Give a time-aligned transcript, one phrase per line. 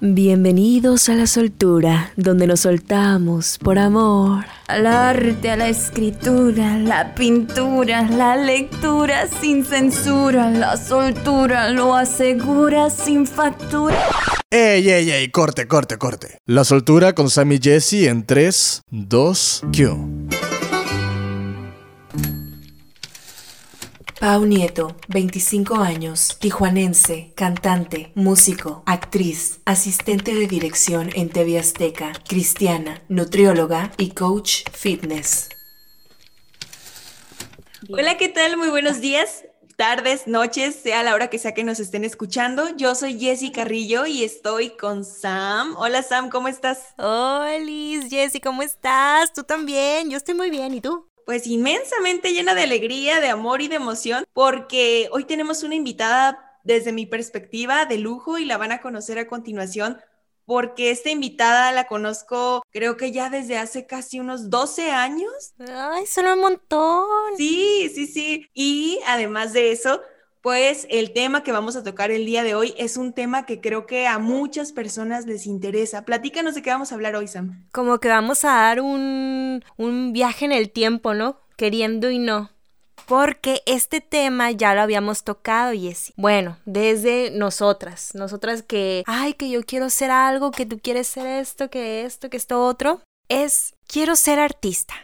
[0.00, 4.44] Bienvenidos a la soltura, donde nos soltamos por amor.
[4.68, 12.90] Al arte, a la escritura, la pintura, la lectura sin censura, la soltura lo asegura
[12.90, 13.98] sin factura.
[14.52, 15.30] ¡Ey, ey, ey!
[15.32, 16.38] Corte, corte, corte.
[16.46, 20.28] La soltura con Sammy Jesse en 3, 2, Q.
[24.20, 33.00] Pau Nieto, 25 años, tijuanense, cantante, músico, actriz, asistente de dirección en TV Azteca, cristiana,
[33.08, 35.50] nutrióloga y coach fitness.
[37.88, 38.56] Hola, ¿qué tal?
[38.56, 39.44] Muy buenos días,
[39.76, 42.76] tardes, noches, sea la hora que sea que nos estén escuchando.
[42.76, 45.76] Yo soy Jessie Carrillo y estoy con Sam.
[45.76, 46.92] Hola Sam, ¿cómo estás?
[46.96, 49.32] Hola, Jessie, ¿cómo estás?
[49.32, 50.10] ¿Tú también?
[50.10, 51.07] Yo estoy muy bien, ¿y tú?
[51.28, 56.58] Pues inmensamente llena de alegría, de amor y de emoción, porque hoy tenemos una invitada
[56.64, 59.98] desde mi perspectiva de lujo y la van a conocer a continuación
[60.46, 65.52] porque esta invitada la conozco creo que ya desde hace casi unos 12 años.
[65.58, 67.36] Ay, solo un montón.
[67.36, 68.46] Sí, sí, sí.
[68.54, 70.00] Y además de eso,
[70.48, 73.60] pues el tema que vamos a tocar el día de hoy es un tema que
[73.60, 76.06] creo que a muchas personas les interesa.
[76.06, 77.66] Platícanos de qué vamos a hablar hoy, Sam.
[77.70, 79.62] Como que vamos a dar un,
[80.14, 81.36] viaje en el tiempo, ¿no?
[81.58, 82.48] Queriendo y no
[83.06, 89.34] porque este tema ya lo habíamos tocado y es, bueno, desde nosotras, nosotras que, ay,
[89.34, 93.02] que yo quiero ser algo, que tú quieres ser esto, que esto, que esto otro,
[93.28, 94.94] es, quiero ser artista.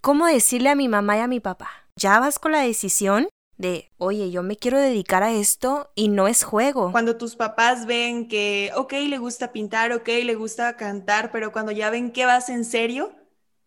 [0.00, 1.70] ¿Cómo decirle a mi mamá y a mi papá?
[1.96, 3.28] ¿Ya vas con la decisión?
[3.62, 6.92] De, oye, yo me quiero dedicar a esto y no es juego.
[6.92, 11.72] Cuando tus papás ven que, ok, le gusta pintar, ok, le gusta cantar, pero cuando
[11.72, 13.12] ya ven que vas en serio,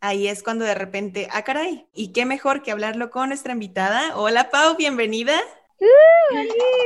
[0.02, 4.16] ahí es cuando de repente, ah, caray, y qué mejor que hablarlo con nuestra invitada.
[4.16, 5.42] Hola, Pau, bienvenida.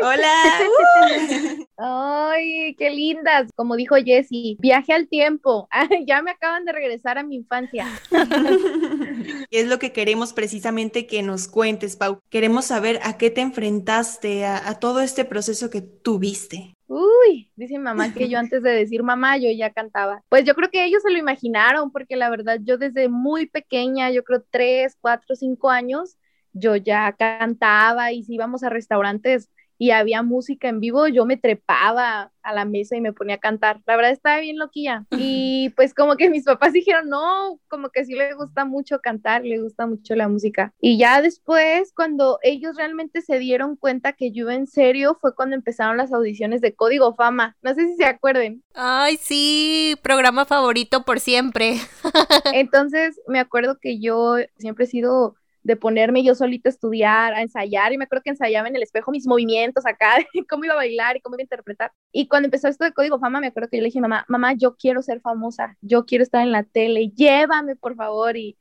[0.02, 0.34] Hola.
[1.78, 3.50] Ay, qué lindas.
[3.56, 5.68] Como dijo Jessie, viaje al tiempo.
[6.06, 7.88] ya me acaban de regresar a mi infancia.
[9.52, 12.20] es lo que queremos precisamente que nos cuentes, Pau.
[12.30, 16.74] Queremos saber a qué te enfrentaste, a, todo este proceso que tuviste.
[16.88, 20.24] Uy, dice mi mamá que yo antes de decir mamá, yo ya cantaba.
[20.30, 24.10] Pues yo creo que ellos se lo imaginaron, porque la verdad yo desde muy pequeña,
[24.10, 26.18] yo creo tres, cuatro, cinco años,
[26.54, 29.50] yo ya cantaba y si íbamos a restaurantes
[29.80, 33.40] y había música en vivo, yo me trepaba a la mesa y me ponía a
[33.40, 33.82] cantar.
[33.88, 35.06] La verdad estaba bien loquilla.
[35.40, 39.44] Y pues como que mis papás dijeron, no, como que sí le gusta mucho cantar,
[39.44, 40.74] le gusta mucho la música.
[40.82, 45.36] Y ya después, cuando ellos realmente se dieron cuenta que yo iba en serio, fue
[45.36, 47.56] cuando empezaron las audiciones de Código Fama.
[47.62, 48.64] No sé si se acuerden.
[48.74, 51.76] Ay, sí, programa favorito por siempre.
[52.54, 57.42] Entonces, me acuerdo que yo siempre he sido de ponerme yo solita a estudiar, a
[57.42, 60.18] ensayar, y me acuerdo que ensayaba en el espejo mis movimientos acá,
[60.50, 61.92] cómo iba a bailar y cómo iba a interpretar.
[62.12, 64.54] Y cuando empezó esto de Código Fama, me acuerdo que yo le dije, mamá, mamá,
[64.54, 68.38] yo quiero ser famosa, yo quiero estar en la tele, llévame, por favor.
[68.38, 68.58] Y,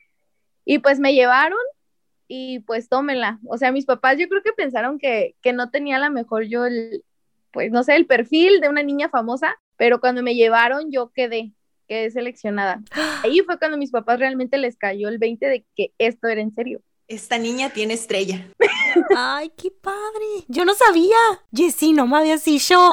[0.64, 1.59] y pues me llevaron
[2.28, 3.41] y pues tómenla.
[3.48, 6.66] O sea, mis papás yo creo que pensaron que, que no tenía la mejor yo,
[6.66, 7.04] el,
[7.50, 11.53] pues no sé, el perfil de una niña famosa, pero cuando me llevaron yo quedé,
[11.88, 12.82] quedé seleccionada.
[13.25, 16.53] Ahí fue cuando mis papás realmente les cayó el 20 de que esto era en
[16.53, 16.82] serio.
[17.08, 18.46] Esta niña tiene estrella.
[19.16, 20.44] Ay, qué padre.
[20.46, 21.16] Yo no sabía.
[21.50, 22.92] Jessy, no me habías dicho.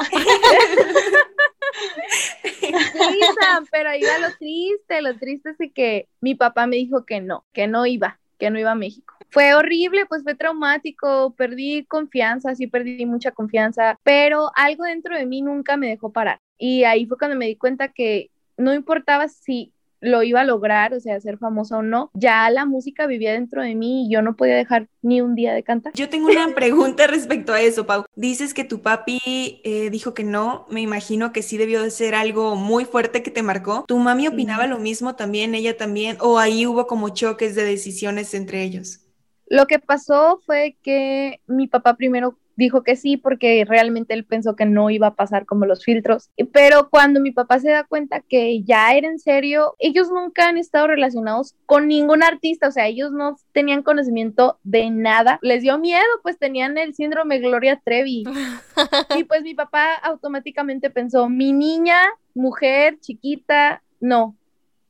[3.70, 5.02] pero ahí va lo triste.
[5.02, 8.58] Lo triste es que mi papá me dijo que no, que no iba, que no
[8.58, 9.14] iba a México.
[9.28, 15.26] Fue horrible, pues fue traumático, perdí confianza, sí perdí mucha confianza, pero algo dentro de
[15.26, 16.40] mí nunca me dejó parar.
[16.56, 20.94] Y ahí fue cuando me di cuenta que no importaba si lo iba a lograr,
[20.94, 24.22] o sea, ser famosa o no, ya la música vivía dentro de mí y yo
[24.22, 25.92] no podía dejar ni un día de cantar.
[25.94, 28.04] Yo tengo una pregunta respecto a eso, Pau.
[28.14, 32.14] Dices que tu papi eh, dijo que no, me imagino que sí debió de ser
[32.14, 33.84] algo muy fuerte que te marcó.
[33.86, 38.34] ¿Tu mami opinaba lo mismo también, ella también, o ahí hubo como choques de decisiones
[38.34, 39.00] entre ellos?
[39.48, 44.56] Lo que pasó fue que mi papá primero dijo que sí porque realmente él pensó
[44.56, 46.30] que no iba a pasar como los filtros.
[46.52, 50.58] Pero cuando mi papá se da cuenta que ya era en serio, ellos nunca han
[50.58, 55.38] estado relacionados con ningún artista, o sea, ellos no tenían conocimiento de nada.
[55.42, 58.24] Les dio miedo, pues tenían el síndrome Gloria Trevi.
[59.18, 61.98] y pues mi papá automáticamente pensó, mi niña,
[62.34, 64.36] mujer, chiquita, no,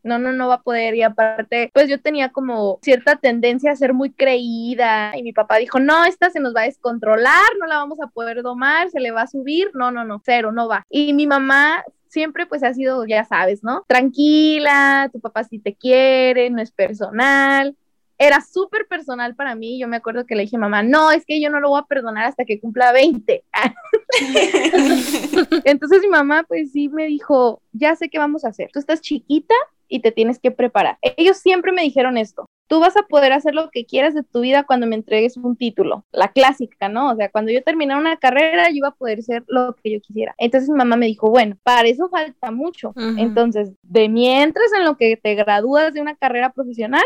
[0.07, 0.95] no, no, no va a poder.
[0.95, 5.57] Y aparte, pues yo tenía como cierta tendencia a ser muy creída y mi papá
[5.57, 9.01] dijo, no, esta se nos va a descontrolar, no la vamos a poder domar, se
[9.01, 10.85] le va a subir, no, no, no, cero, no va.
[10.89, 13.85] Y mi mamá siempre pues ha sido, ya sabes, ¿no?
[13.87, 17.77] Tranquila, tu papá sí te quiere, no es personal.
[18.19, 19.79] era súper personal para mí.
[19.79, 21.87] Yo me acuerdo que le dije, mamá, no, es que yo no lo voy a
[21.87, 23.45] perdonar hasta que cumpla 20.
[25.65, 28.71] Entonces mi mamá, pues sí, me dijo, ya sé qué vamos a hacer.
[28.73, 29.55] Tú estás chiquita
[29.89, 30.99] y te tienes que preparar.
[31.17, 32.47] Ellos siempre me dijeron esto.
[32.69, 35.57] Tú vas a poder hacer lo que quieras de tu vida cuando me entregues un
[35.57, 37.13] título, la clásica, ¿no?
[37.13, 40.01] O sea, cuando yo terminara una carrera, yo iba a poder ser lo que yo
[40.01, 40.35] quisiera.
[40.39, 42.93] Entonces mi mamá me dijo, bueno, para eso falta mucho.
[43.19, 47.05] Entonces, de mientras en lo que te gradúas de una carrera profesional,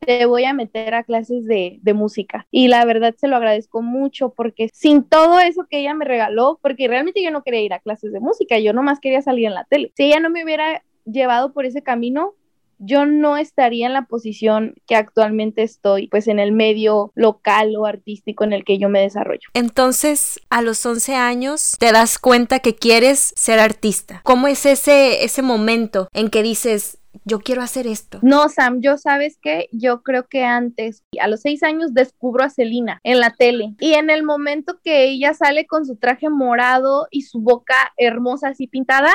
[0.00, 2.46] te voy a meter a clases de, de, música.
[2.50, 6.58] Y la verdad se lo agradezco mucho porque sin todo eso que ella me regaló,
[6.62, 9.54] porque realmente yo no quería ir a clases de música, yo nomás quería salir en
[9.54, 9.92] la tele.
[9.96, 12.34] Si ella no me hubiera llevado por ese camino,
[12.78, 17.86] yo no estaría en la posición que actualmente estoy, pues en el medio local o
[17.86, 19.48] artístico en el que yo me desarrollo.
[19.54, 24.20] Entonces, a los 11 años, te das cuenta que quieres ser artista.
[24.22, 28.18] ¿Cómo es ese, ese momento en que dices, yo quiero hacer esto.
[28.22, 32.50] No, Sam, yo sabes que yo creo que antes, a los seis años, descubro a
[32.50, 33.74] Celina en la tele.
[33.80, 38.48] Y en el momento que ella sale con su traje morado y su boca hermosa
[38.48, 39.12] así pintada,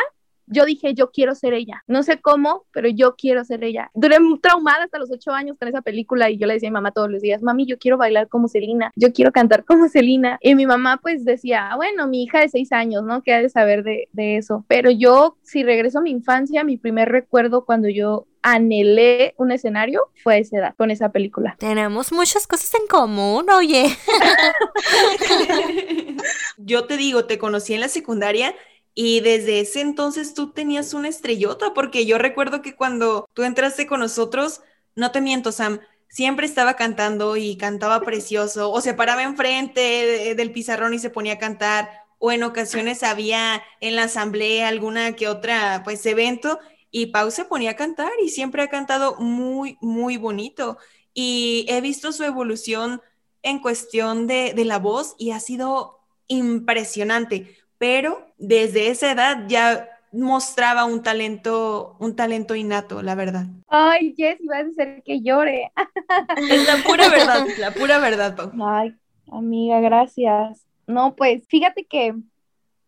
[0.48, 1.84] yo dije, yo quiero ser ella.
[1.88, 3.90] No sé cómo, pero yo quiero ser ella.
[3.94, 6.72] Duré muy traumada hasta los ocho años con esa película y yo le decía a
[6.72, 9.90] mi mamá todos los días, mami, yo quiero bailar como Celina, yo quiero cantar como
[9.90, 10.38] Celina.
[10.42, 13.22] Y mi mamá pues decía, ah, bueno, mi hija de seis años, ¿no?
[13.22, 14.66] ¿Qué ha de saber de, de eso?
[14.68, 20.02] Pero yo, si regreso a mi infancia, mi primer recuerdo cuando yo anhelé un escenario
[20.22, 21.56] fue a esa edad, con esa película.
[21.60, 23.86] Tenemos muchas cosas en común, oye.
[26.58, 28.56] Yo te digo, te conocí en la secundaria
[28.96, 33.88] y desde ese entonces tú tenías una estrellota, porque yo recuerdo que cuando tú entraste
[33.88, 34.62] con nosotros,
[34.96, 35.80] no te miento, Sam,
[36.10, 41.34] siempre estaba cantando y cantaba precioso, o se paraba enfrente del pizarrón y se ponía
[41.34, 46.60] a cantar, o en ocasiones había en la asamblea alguna que otra, pues, evento,
[46.92, 50.78] y Pau se ponía a cantar y siempre ha cantado muy, muy bonito.
[51.14, 53.02] Y he visto su evolución
[53.42, 59.90] en cuestión de, de la voz y ha sido impresionante pero desde esa edad ya
[60.14, 63.48] mostraba un talento, un talento innato, la verdad.
[63.68, 65.70] Ay, Jess, vas a hacer que llore.
[66.50, 68.52] Es la pura verdad, la pura verdad, Pau.
[68.66, 68.96] Ay,
[69.30, 70.66] amiga, gracias.
[70.88, 72.16] No, pues fíjate que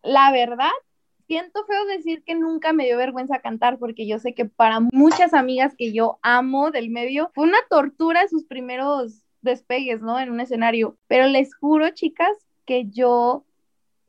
[0.02, 0.72] la verdad,
[1.26, 5.34] siento feo decir que nunca me dio vergüenza cantar, porque yo sé que para muchas
[5.34, 10.18] amigas que yo amo del medio, fue una tortura sus primeros despegues, ¿no?
[10.18, 10.96] En un escenario.
[11.06, 12.32] Pero les juro, chicas,
[12.64, 13.45] que yo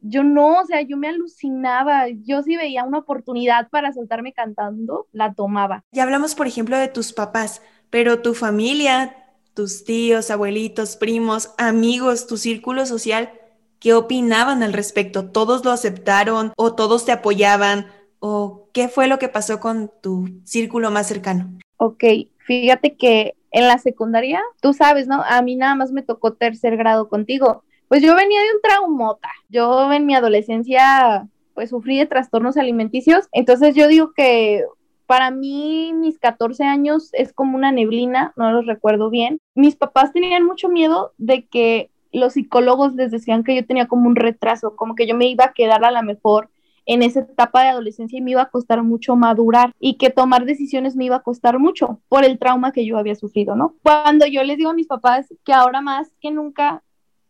[0.08, 5.08] yo no, o sea, yo me alucinaba, yo si veía una oportunidad para soltarme cantando,
[5.12, 5.84] la tomaba.
[5.92, 9.16] Ya hablamos, por ejemplo, de tus papás, pero tu familia,
[9.54, 13.32] tus tíos, abuelitos, primos, amigos, tu círculo social,
[13.80, 15.30] ¿qué opinaban al respecto?
[15.30, 17.88] ¿Todos lo aceptaron o todos te apoyaban?
[18.20, 21.58] ¿O qué fue lo que pasó con tu círculo más cercano?
[21.78, 22.04] Ok,
[22.38, 25.24] fíjate que en la secundaria, tú sabes, ¿no?
[25.24, 29.30] A mí nada más me tocó tercer grado contigo pues yo venía de un traumota.
[29.50, 33.28] Yo en mi adolescencia pues sufrí de trastornos alimenticios.
[33.32, 34.64] Entonces yo digo que
[35.08, 39.40] para mí mis 14 años es como una neblina, no los recuerdo bien.
[39.56, 44.08] Mis papás tenían mucho miedo de que los psicólogos les decían que yo tenía como
[44.08, 46.50] un retraso, como que yo me iba a quedar a la mejor
[46.86, 50.46] en esa etapa de adolescencia y me iba a costar mucho madurar y que tomar
[50.46, 53.76] decisiones me iba a costar mucho por el trauma que yo había sufrido, ¿no?
[53.84, 56.84] Cuando yo les digo a mis papás que ahora más que nunca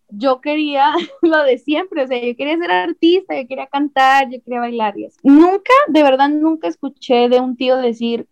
[0.10, 4.42] yo quería lo de siempre, o sea, yo quería ser artista, yo quería cantar, yo
[4.44, 4.96] quería bailar.
[5.24, 8.28] Nunca, de verdad, nunca escuché de un tío decir,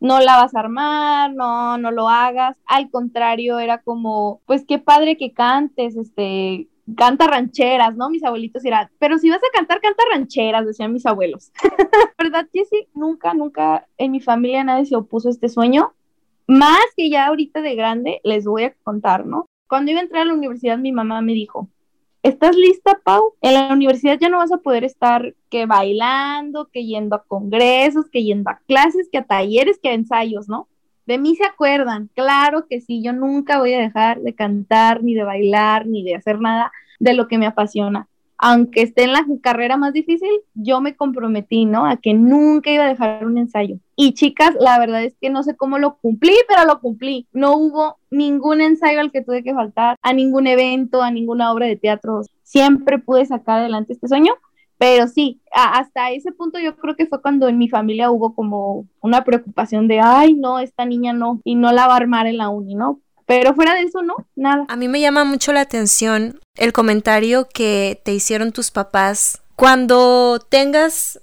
[0.00, 2.56] no la vas a armar, no, no lo hagas.
[2.66, 8.10] Al contrario, era como, pues qué padre que cantes, este, canta rancheras, ¿no?
[8.10, 11.52] Mis abuelitos eran, pero si vas a cantar, canta rancheras, decían mis abuelos.
[12.18, 15.92] ¿Verdad, sí Nunca, nunca en mi familia nadie se opuso a este sueño.
[16.46, 19.46] Más que ya ahorita de grande, les voy a contar, ¿no?
[19.70, 21.68] Cuando iba a entrar a la universidad, mi mamá me dijo,
[22.24, 23.34] ¿estás lista, Pau?
[23.40, 28.06] En la universidad ya no vas a poder estar que bailando, que yendo a congresos,
[28.10, 30.66] que yendo a clases, que a talleres, que a ensayos, ¿no?
[31.06, 35.14] De mí se acuerdan, claro que sí, yo nunca voy a dejar de cantar, ni
[35.14, 38.08] de bailar, ni de hacer nada de lo que me apasiona
[38.42, 41.84] aunque esté en la carrera más difícil, yo me comprometí, ¿no?
[41.84, 43.76] A que nunca iba a dejar un ensayo.
[43.96, 47.26] Y chicas, la verdad es que no sé cómo lo cumplí, pero lo cumplí.
[47.32, 51.66] No hubo ningún ensayo al que tuve que faltar, a ningún evento, a ninguna obra
[51.66, 52.22] de teatro.
[52.42, 54.32] Siempre pude sacar adelante este sueño.
[54.78, 58.86] Pero sí, hasta ese punto yo creo que fue cuando en mi familia hubo como
[59.02, 62.38] una preocupación de, ay, no, esta niña no, y no la va a armar en
[62.38, 62.98] la uni, ¿no?
[63.30, 64.64] Pero fuera de eso, no, nada.
[64.68, 69.40] A mí me llama mucho la atención el comentario que te hicieron tus papás.
[69.54, 71.20] Cuando tengas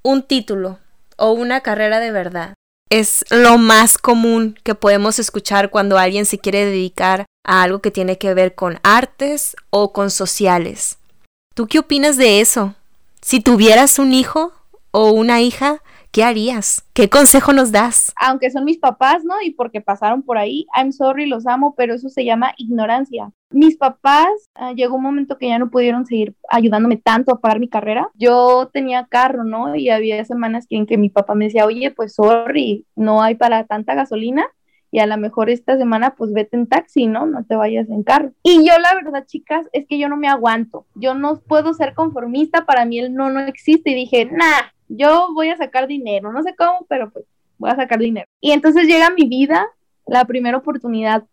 [0.00, 0.78] un título
[1.18, 2.54] o una carrera de verdad,
[2.88, 7.90] es lo más común que podemos escuchar cuando alguien se quiere dedicar a algo que
[7.90, 10.96] tiene que ver con artes o con sociales.
[11.54, 12.74] ¿Tú qué opinas de eso?
[13.20, 14.54] Si tuvieras un hijo
[14.92, 16.84] o una hija, ¿qué harías?
[16.92, 18.12] ¿Qué consejo nos das?
[18.20, 19.34] Aunque son mis papás, ¿no?
[19.42, 23.30] Y porque pasaron por ahí, I'm sorry, los amo, pero eso se llama ignorancia.
[23.50, 24.28] Mis papás,
[24.60, 28.08] uh, llegó un momento que ya no pudieron seguir ayudándome tanto a pagar mi carrera.
[28.14, 29.74] Yo tenía carro, ¿no?
[29.74, 33.64] Y había semanas en que mi papá me decía, oye, pues sorry, no hay para
[33.66, 34.46] tanta gasolina
[34.92, 37.26] y a lo mejor esta semana pues vete en taxi, ¿no?
[37.26, 38.32] No te vayas en carro.
[38.42, 40.86] Y yo la verdad, chicas, es que yo no me aguanto.
[40.94, 45.28] Yo no puedo ser conformista, para mí el no no existe y dije, nah, yo
[45.32, 47.24] voy a sacar dinero, no sé cómo, pero pues
[47.58, 48.26] voy a sacar dinero.
[48.40, 49.66] Y entonces llega a mi vida
[50.06, 51.24] la primera oportunidad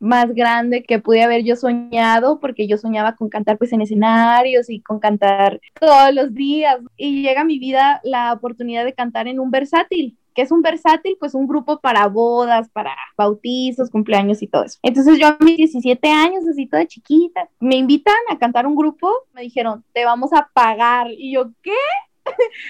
[0.00, 4.70] más grande que pude haber yo soñado, porque yo soñaba con cantar pues en escenarios
[4.70, 6.78] y con cantar todos los días.
[6.96, 10.62] Y llega a mi vida la oportunidad de cantar en un versátil que es un
[10.62, 14.78] versátil, pues un grupo para bodas, para bautizos, cumpleaños y todo eso.
[14.84, 19.10] Entonces yo a mis 17 años, así toda chiquita, me invitan a cantar un grupo,
[19.32, 21.08] me dijeron, te vamos a pagar.
[21.10, 21.72] Y yo, ¿qué?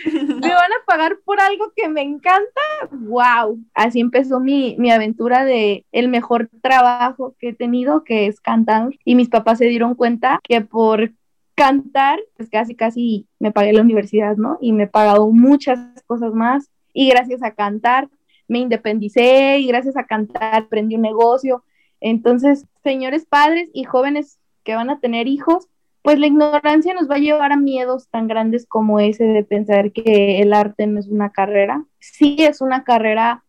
[0.12, 2.60] ¿Me van a pagar por algo que me encanta?
[2.90, 3.58] ¡Wow!
[3.74, 8.90] Así empezó mi, mi aventura de el mejor trabajo que he tenido, que es cantar.
[9.04, 11.12] Y mis papás se dieron cuenta que por
[11.54, 14.58] cantar, pues casi, casi me pagué la universidad, ¿no?
[14.60, 18.08] Y me he pagado muchas cosas más y gracias a cantar
[18.48, 21.62] me independicé y gracias a cantar aprendí un negocio.
[22.00, 25.68] Entonces, señores padres y jóvenes que van a tener hijos,
[26.08, 29.92] pues la ignorancia nos va a llevar a miedos tan grandes como ese de pensar
[29.92, 31.84] que el arte no es una carrera.
[31.98, 33.44] Sí es una carrera,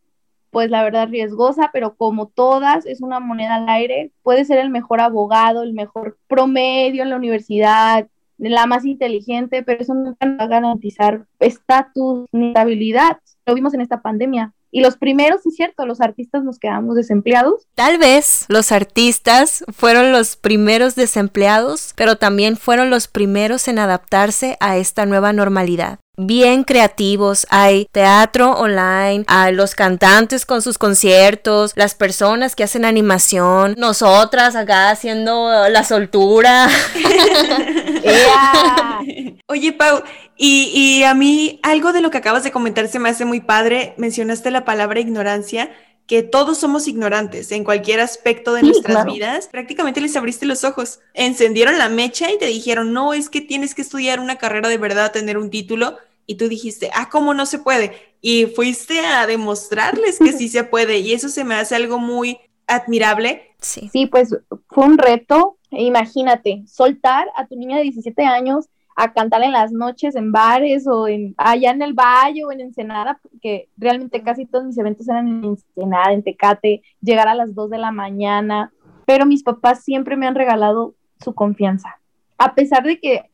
[0.49, 4.11] pues la verdad riesgosa, pero como todas es una moneda al aire.
[4.23, 9.81] Puede ser el mejor abogado, el mejor promedio en la universidad, la más inteligente, pero
[9.81, 13.19] eso no va a garantizar estatus ni estabilidad.
[13.45, 14.51] Lo vimos en esta pandemia.
[14.71, 17.67] Y los primeros, es cierto, los artistas nos quedamos desempleados.
[17.75, 24.57] Tal vez los artistas fueron los primeros desempleados, pero también fueron los primeros en adaptarse
[24.59, 31.73] a esta nueva normalidad bien creativos, hay teatro online, hay los cantantes con sus conciertos,
[31.75, 36.69] las personas que hacen animación, nosotras acá haciendo la soltura.
[39.47, 40.03] Oye, Pau,
[40.37, 43.41] y, y, a mí algo de lo que acabas de comentar se me hace muy
[43.41, 43.93] padre.
[43.97, 45.71] Mencionaste la palabra ignorancia,
[46.09, 49.47] que todos somos ignorantes en cualquier aspecto de nuestras vidas.
[49.47, 53.75] Prácticamente les abriste los ojos, encendieron la mecha y te dijeron, no, es que tienes
[53.75, 55.99] que estudiar una carrera de verdad, tener un título.
[56.29, 57.91] Y tú dijiste, ah, ¿cómo no se puede?
[58.21, 60.99] Y fuiste a demostrarles que sí se puede.
[60.99, 63.55] Y eso se me hace algo muy admirable.
[63.57, 63.89] Sí.
[63.91, 65.57] Sí, pues fue un reto.
[65.71, 70.85] Imagínate, soltar a tu niña de 17 años a cantar en las noches en bares
[70.85, 75.09] o en allá en el Valle o en Ensenada, porque realmente casi todos mis eventos
[75.09, 78.71] eran en Ensenada, en Tecate, llegar a las 2 de la mañana,
[79.07, 80.93] pero mis papás siempre me han regalado
[81.23, 81.99] su confianza.
[82.37, 83.31] A pesar de que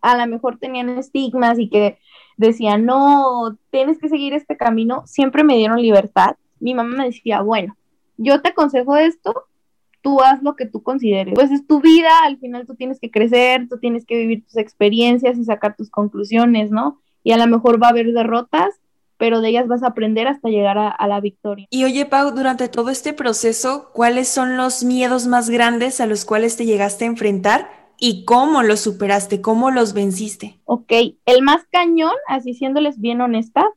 [0.00, 1.98] a lo mejor tenían estigmas y que
[2.38, 6.36] decían, no, tienes que seguir este camino, siempre me dieron libertad.
[6.60, 7.76] Mi mamá me decía, bueno,
[8.16, 9.44] yo te aconsejo esto,
[10.00, 11.34] tú haz lo que tú consideres.
[11.34, 14.56] Pues es tu vida, al final tú tienes que crecer, tú tienes que vivir tus
[14.56, 17.00] experiencias y sacar tus conclusiones, ¿no?
[17.24, 18.80] Y a lo mejor va a haber derrotas,
[19.18, 21.66] pero de ellas vas a aprender hasta llegar a, a, la victoria.
[21.70, 26.24] Y oye, Pau, durante todo este proceso, ¿cuáles son los miedos más grandes a los
[26.24, 30.60] cuales te llegaste a enfrentar y cómo los superaste, cómo los venciste?
[30.64, 30.92] Ok,
[31.26, 33.68] el más cañón, así siéndoles bien honesta,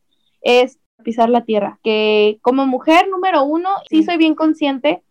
[0.42, 5.04] es pisar la tierra, que como mujer número uno, sí soy bien consciente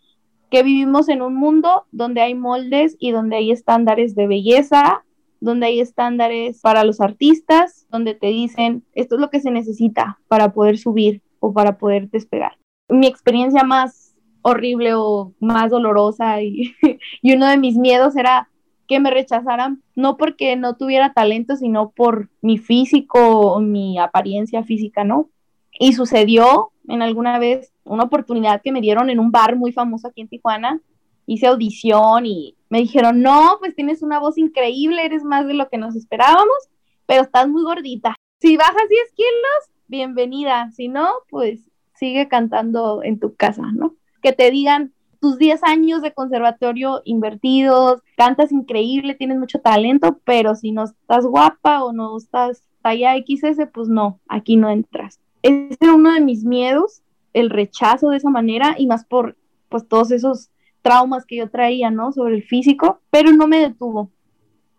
[0.50, 5.04] que vivimos en un mundo donde hay moldes y donde hay estándares de belleza,
[5.40, 10.18] donde hay estándares para los artistas, donde te dicen, esto es lo que se necesita
[10.28, 12.58] para poder subir o para poder despegar.
[12.88, 16.74] Mi experiencia más horrible o más dolorosa y,
[17.22, 18.49] y uno de mis miedos era
[18.90, 24.64] que me rechazaran, no porque no tuviera talento, sino por mi físico o mi apariencia
[24.64, 25.30] física, ¿no?
[25.78, 30.08] Y sucedió en alguna vez una oportunidad que me dieron en un bar muy famoso
[30.08, 30.80] aquí en Tijuana.
[31.24, 35.68] Hice audición y me dijeron, no, pues tienes una voz increíble, eres más de lo
[35.68, 36.58] que nos esperábamos,
[37.06, 38.16] pero estás muy gordita.
[38.40, 40.68] Si bajas 10 kilos, bienvenida.
[40.72, 41.60] Si no, pues
[41.94, 43.94] sigue cantando en tu casa, ¿no?
[44.20, 50.54] Que te digan tus 10 años de conservatorio invertidos, cantas increíble, tienes mucho talento, pero
[50.54, 55.76] si no estás guapa o no estás talla XS, pues no, aquí no entras ese
[55.80, 59.36] era uno de mis miedos, el rechazo de esa manera y más por
[59.68, 60.50] pues todos esos
[60.82, 62.12] traumas que yo traía, ¿no?
[62.12, 64.10] Sobre el físico, pero no me detuvo.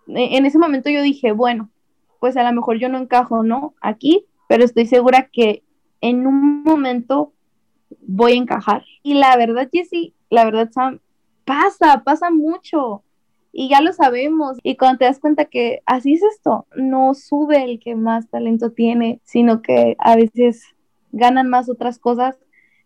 [0.07, 1.69] E, en ese momento yo dije, bueno,
[2.19, 3.74] pues a lo mejor yo no encajo, ¿no?
[3.81, 5.63] Aquí, pero estoy segura que
[6.01, 7.33] en un momento
[8.01, 8.83] voy a encajar.
[9.03, 11.00] Y la verdad, Jessie, la verdad, Sam,
[11.46, 13.04] pasa, pasa mucho.
[13.52, 14.58] Y ya lo sabemos.
[14.64, 18.72] Y cuando te das cuenta que así es esto, no sube el que más talento
[18.72, 20.64] tiene, sino que a veces
[21.12, 22.38] ganan más otras cosas,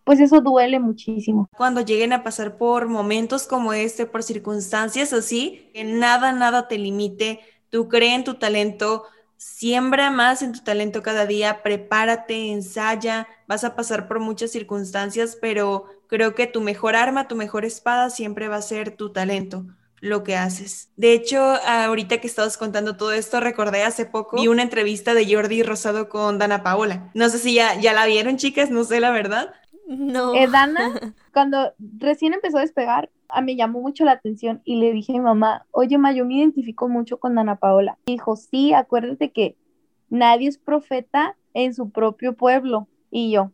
[0.03, 1.47] pues eso duele muchísimo.
[1.55, 6.77] Cuando lleguen a pasar por momentos como este, por circunstancias así, que nada, nada te
[6.79, 9.03] limite, tú cree en tu talento,
[9.37, 15.37] siembra más en tu talento cada día, prepárate, ensaya, vas a pasar por muchas circunstancias,
[15.39, 19.65] pero creo que tu mejor arma, tu mejor espada siempre va a ser tu talento
[20.01, 20.91] lo que haces.
[20.95, 25.33] De hecho, ahorita que estabas contando todo esto, recordé hace poco, vi una entrevista de
[25.33, 27.09] Jordi Rosado con Dana Paola.
[27.13, 29.53] No sé si ya, ya la vieron, chicas, no sé la verdad.
[29.87, 30.33] No.
[30.35, 30.91] Eh, Dana,
[31.33, 35.15] cuando recién empezó a despegar, a me llamó mucho la atención y le dije a
[35.15, 37.97] mi mamá, oye, ma, yo me identifico mucho con Dana Paola.
[38.05, 39.55] Y dijo, sí, acuérdate que
[40.09, 42.87] nadie es profeta en su propio pueblo.
[43.11, 43.51] Y yo,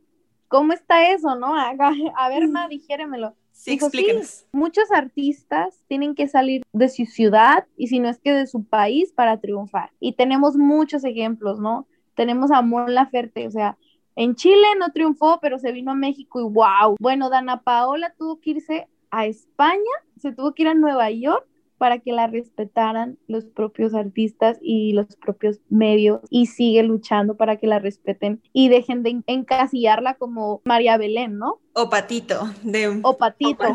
[0.52, 1.56] ¿cómo está eso, no?
[1.56, 1.74] A,
[2.18, 3.34] a ver, ma, dijéremelo.
[3.54, 4.46] Sí, explíquenos.
[4.52, 8.64] muchos artistas tienen que salir de su ciudad y si no es que de su
[8.64, 9.92] país para triunfar.
[10.00, 11.88] Y tenemos muchos ejemplos, ¿no?
[12.16, 13.78] Tenemos a Mon Laferte, o sea,
[14.16, 16.98] en Chile no triunfó, pero se vino a México y wow.
[17.00, 19.80] Bueno, Dana Paola tuvo que irse a España,
[20.18, 21.48] se tuvo que ir a Nueva York
[21.82, 27.56] para que la respetaran los propios artistas y los propios medios y sigue luchando para
[27.56, 31.60] que la respeten y dejen de encasillarla como María Belén, ¿no?
[31.74, 32.48] O Patito.
[32.62, 33.00] De...
[33.02, 33.66] O Patito.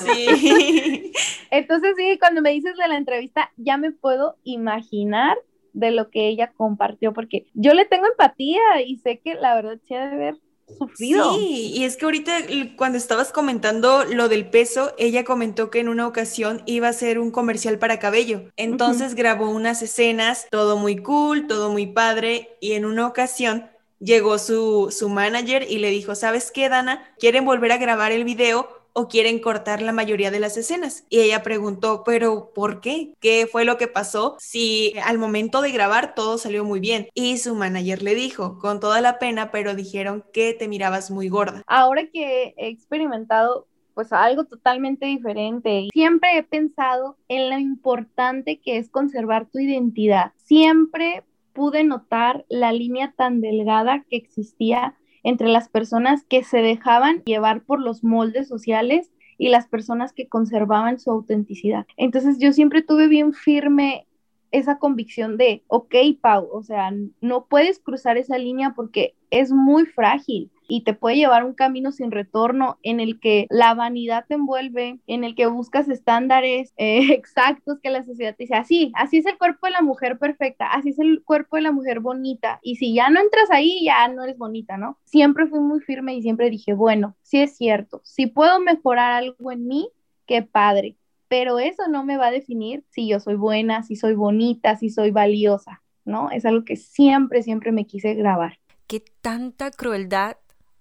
[0.00, 1.12] sí.
[1.52, 5.38] Entonces sí, cuando me dices de la entrevista, ya me puedo imaginar
[5.74, 9.78] de lo que ella compartió, porque yo le tengo empatía y sé que la verdad
[9.86, 11.34] se ha de ver sufrido.
[11.34, 12.32] Sí, y es que ahorita
[12.76, 17.18] cuando estabas comentando lo del peso, ella comentó que en una ocasión iba a hacer
[17.18, 18.50] un comercial para cabello.
[18.56, 24.38] Entonces grabó unas escenas, todo muy cool, todo muy padre, y en una ocasión llegó
[24.38, 27.14] su, su manager y le dijo, ¿sabes qué, Dana?
[27.18, 28.83] ¿Quieren volver a grabar el video?
[28.94, 31.04] O quieren cortar la mayoría de las escenas.
[31.10, 33.12] Y ella preguntó, pero ¿por qué?
[33.20, 37.08] ¿Qué fue lo que pasó si al momento de grabar todo salió muy bien?
[37.12, 41.28] Y su manager le dijo, con toda la pena, pero dijeron que te mirabas muy
[41.28, 41.62] gorda.
[41.66, 45.88] Ahora que he experimentado pues algo totalmente diferente.
[45.92, 50.32] Siempre he pensado en lo importante que es conservar tu identidad.
[50.36, 57.22] Siempre pude notar la línea tan delgada que existía entre las personas que se dejaban
[57.24, 61.86] llevar por los moldes sociales y las personas que conservaban su autenticidad.
[61.96, 64.06] Entonces yo siempre tuve bien firme
[64.52, 69.86] esa convicción de, ok, Pau, o sea, no puedes cruzar esa línea porque es muy
[69.86, 74.34] frágil y te puede llevar un camino sin retorno en el que la vanidad te
[74.34, 79.18] envuelve, en el que buscas estándares eh, exactos que la sociedad te dice, así, así
[79.18, 82.60] es el cuerpo de la mujer perfecta, así es el cuerpo de la mujer bonita,
[82.62, 84.98] y si ya no entras ahí, ya no eres bonita, ¿no?
[85.04, 89.52] Siempre fui muy firme y siempre dije, bueno, sí es cierto, si puedo mejorar algo
[89.52, 89.90] en mí,
[90.26, 90.96] qué padre,
[91.28, 94.90] pero eso no me va a definir si yo soy buena, si soy bonita, si
[94.90, 96.30] soy valiosa, ¿no?
[96.30, 98.58] Es algo que siempre, siempre me quise grabar.
[98.86, 100.36] ¿Qué tanta crueldad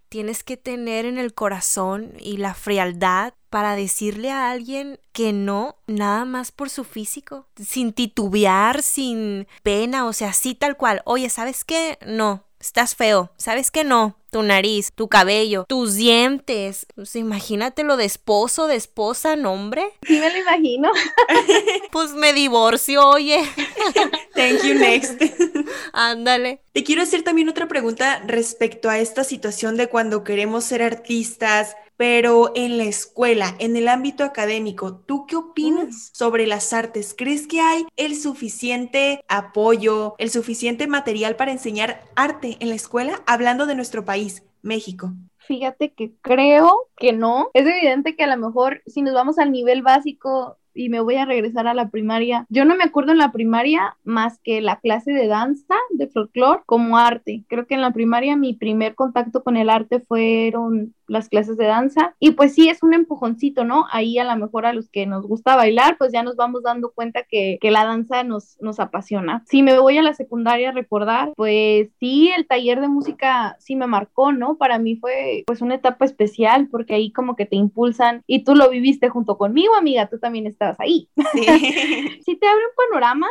[0.09, 5.77] tienes que tener en el corazón y la frialdad para decirle a alguien que no,
[5.87, 11.01] nada más por su físico, sin titubear, sin pena, o sea, así tal cual.
[11.05, 11.97] Oye, ¿sabes qué?
[12.05, 13.31] No, estás feo.
[13.37, 14.15] ¿Sabes qué no?
[14.33, 16.87] Tu nariz, tu cabello, tus dientes.
[16.95, 19.83] Pues imagínate lo de esposo, de esposa, nombre.
[20.07, 20.91] Sí me lo imagino.
[21.91, 23.43] pues me divorcio, oye.
[24.33, 25.21] Thank you, next.
[25.93, 26.63] Ándale.
[26.71, 31.75] Te quiero hacer también otra pregunta respecto a esta situación de cuando queremos ser artistas,
[32.03, 37.15] pero en la escuela, en el ámbito académico, ¿tú qué opinas sobre las artes?
[37.17, 43.21] ¿Crees que hay el suficiente apoyo, el suficiente material para enseñar arte en la escuela?
[43.25, 45.13] Hablando de nuestro país, México.
[45.37, 47.51] Fíjate que creo que no.
[47.53, 51.15] Es evidente que a lo mejor si nos vamos al nivel básico y me voy
[51.15, 52.45] a regresar a la primaria.
[52.49, 56.63] Yo no me acuerdo en la primaria más que la clase de danza, de folclore,
[56.65, 57.45] como arte.
[57.47, 61.65] Creo que en la primaria mi primer contacto con el arte fueron las clases de
[61.65, 63.85] danza y pues sí es un empujoncito, ¿no?
[63.91, 66.91] Ahí a lo mejor a los que nos gusta bailar, pues ya nos vamos dando
[66.91, 69.43] cuenta que, que la danza nos, nos apasiona.
[69.47, 73.75] Si me voy a la secundaria a recordar, pues sí, el taller de música sí
[73.75, 74.57] me marcó, ¿no?
[74.57, 78.55] Para mí fue pues una etapa especial porque ahí como que te impulsan y tú
[78.55, 81.09] lo viviste junto conmigo, amiga, tú también estabas ahí.
[81.33, 81.45] Sí,
[82.25, 83.27] sí te abre un panorama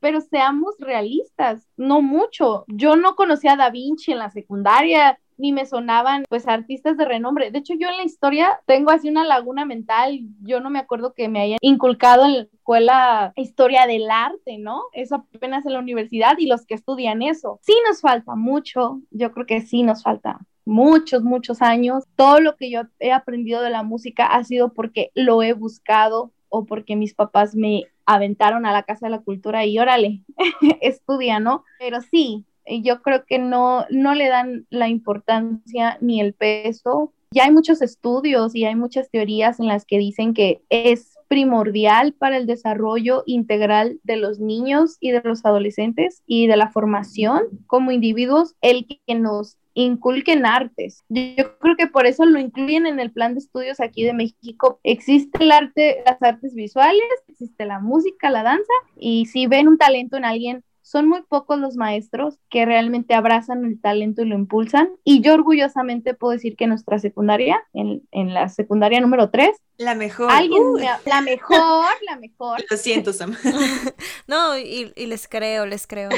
[0.00, 2.64] pero seamos realistas, no mucho.
[2.68, 7.04] Yo no conocía a Da Vinci en la secundaria, ni me sonaban pues artistas de
[7.04, 7.50] renombre.
[7.50, 10.20] De hecho, yo en la historia tengo así una laguna mental.
[10.42, 14.82] Yo no me acuerdo que me hayan inculcado en la escuela historia del arte, ¿no?
[14.92, 17.58] Eso apenas en la universidad y los que estudian eso.
[17.62, 22.04] Sí nos falta mucho, yo creo que sí nos falta muchos, muchos años.
[22.16, 26.32] Todo lo que yo he aprendido de la música ha sido porque lo he buscado
[26.50, 30.22] o porque mis papás me aventaron a la Casa de la Cultura y órale,
[30.80, 31.64] estudia, ¿no?
[31.78, 32.46] Pero sí,
[32.82, 37.12] yo creo que no, no le dan la importancia ni el peso.
[37.30, 42.14] Ya hay muchos estudios y hay muchas teorías en las que dicen que es primordial
[42.14, 47.42] para el desarrollo integral de los niños y de los adolescentes y de la formación
[47.66, 51.04] como individuos el que nos inculquen artes.
[51.08, 54.80] Yo, creo que por eso lo incluyen en el plan de estudios aquí de México.
[54.82, 59.78] Existe el arte, las artes visuales, existe la música, la danza, y si ven un
[59.78, 64.34] talento en alguien, son muy pocos los maestros que realmente abrazan el talento y lo
[64.34, 64.88] impulsan.
[65.04, 69.94] Y yo orgullosamente puedo decir que nuestra secundaria, en, en la secundaria número 3, la
[69.94, 70.30] mejor.
[70.30, 70.62] Alguien,
[71.04, 72.64] la mejor, la mejor.
[72.70, 73.36] Lo siento, Sam.
[74.26, 76.08] no, y, y, les creo, les creo.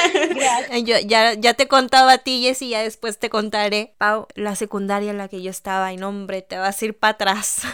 [0.82, 5.10] yo ya, ya te contaba a ti, Jessy, ya después te contaré, Pau, la secundaria
[5.10, 7.64] en la que yo estaba, y no, hombre, te vas a ir para atrás.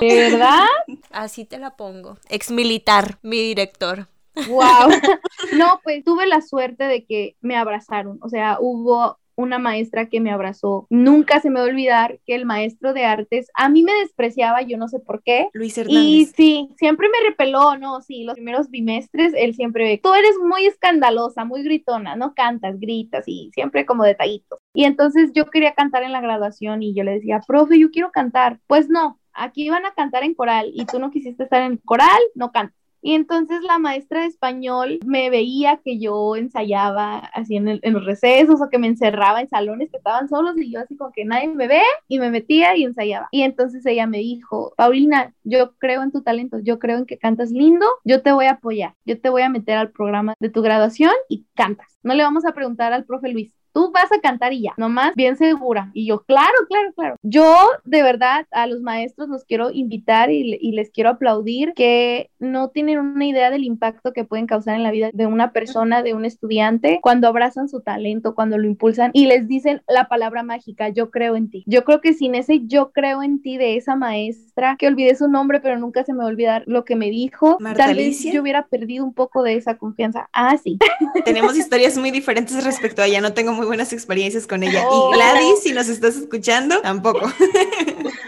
[0.00, 0.66] ¿Verdad?
[1.12, 2.18] Así te la pongo.
[2.28, 4.08] Ex militar, mi director.
[4.48, 4.90] Wow.
[5.56, 8.18] No, pues tuve la suerte de que me abrazaron.
[8.20, 10.86] O sea, hubo una maestra que me abrazó.
[10.90, 14.62] Nunca se me va a olvidar que el maestro de artes a mí me despreciaba,
[14.62, 15.48] yo no sé por qué.
[15.52, 16.02] Luis Hernández.
[16.02, 18.00] Y sí, siempre me repeló, ¿no?
[18.00, 23.24] Sí, los primeros bimestres, él siempre, tú eres muy escandalosa, muy gritona, no cantas, gritas
[23.28, 24.58] y siempre como detallitos.
[24.74, 28.10] Y entonces yo quería cantar en la graduación y yo le decía, profe, yo quiero
[28.10, 28.58] cantar.
[28.66, 32.20] Pues no, aquí van a cantar en coral y tú no quisiste estar en coral,
[32.34, 32.75] no cantas.
[33.02, 38.60] Y entonces la maestra de español me veía que yo ensayaba así en, los recesos
[38.60, 41.48] o que me encerraba en salones que estaban solos y yo así como que nadie
[41.48, 43.28] me ve y me metía y ensayaba.
[43.30, 47.18] Y entonces ella me dijo, Paulina, yo creo en tu talento, yo creo en que
[47.18, 50.50] cantas lindo, yo te voy a apoyar, yo te voy a meter al programa de
[50.50, 51.96] tu graduación y cantas.
[52.02, 55.14] No le vamos a preguntar al profe Luis, tú vas a cantar y ya, nomás
[55.14, 55.90] bien segura.
[55.92, 57.16] Y yo, claro, claro, claro.
[57.22, 62.70] Yo de verdad a los maestros los quiero invitar y, les quiero aplaudir que no
[62.70, 66.14] tienen una idea del impacto que pueden causar en la vida de una persona, de
[66.14, 70.88] un estudiante, cuando abrazan su talento, cuando lo impulsan y les dicen la palabra mágica,
[70.88, 71.62] yo creo en ti.
[71.66, 75.28] Yo creo que sin ese yo creo en ti de esa maestra, que olvidé su
[75.28, 78.40] nombre, pero nunca se me va a olvidar lo que me dijo, tal vez yo
[78.40, 80.30] hubiera perdido un poco de esa confianza.
[80.32, 80.78] Ah, sí.
[81.26, 84.82] Tenemos historias muy diferentes respecto a ella, no tengo muy buenas experiencias con ella.
[84.82, 87.20] Y Gladys, si nos estás escuchando, tampoco.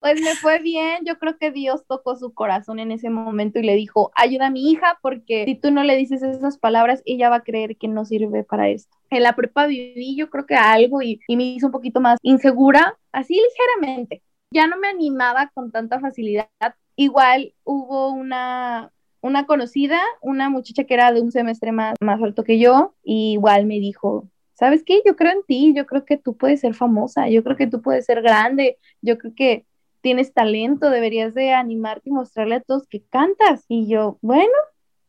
[0.00, 3.62] Pues me fue bien, yo creo que Dios tocó su corazón en ese momento y
[3.62, 7.30] le dijo, ayuda a mi hija porque si tú no le dices esas palabras, ella
[7.30, 8.94] va a creer que no sirve para esto.
[9.10, 12.18] En la prepa viví yo creo que algo y, y me hizo un poquito más
[12.22, 14.22] insegura, así ligeramente.
[14.50, 16.48] Ya no me animaba con tanta facilidad.
[16.96, 18.92] Igual hubo una,
[19.22, 23.32] una conocida, una muchacha que era de un semestre más, más alto que yo, y
[23.32, 24.28] igual me dijo,
[24.62, 25.02] ¿sabes qué?
[25.04, 27.82] Yo creo en ti, yo creo que tú puedes ser famosa, yo creo que tú
[27.82, 29.66] puedes ser grande, yo creo que
[30.02, 33.64] tienes talento, deberías de animarte y mostrarle a todos que cantas.
[33.66, 34.52] Y yo, bueno,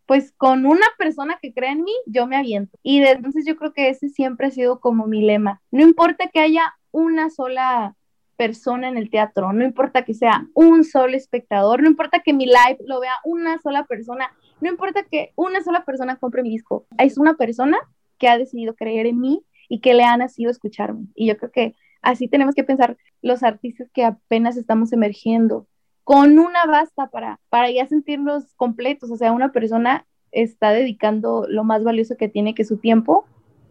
[0.07, 2.79] pues con una persona que cree en mí, yo me aviento.
[2.81, 5.61] Y entonces yo creo que ese siempre ha sido como mi lema.
[5.69, 7.95] No importa que haya una sola
[8.35, 12.47] persona en el teatro, no importa que sea un solo espectador, no importa que mi
[12.47, 16.87] live lo vea una sola persona, no importa que una sola persona compre mi disco,
[16.97, 17.77] es una persona
[18.23, 21.07] que ha decidido creer en mí y que le ha nacido escucharme.
[21.13, 25.67] Y yo creo que así tenemos que pensar los artistas que apenas estamos emergiendo.
[26.05, 29.11] Con una basta para, para ya sentirnos completos.
[29.11, 33.25] O sea, una persona está dedicando lo más valioso que tiene, que su tiempo,